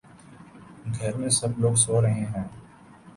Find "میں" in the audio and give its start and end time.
1.17-1.29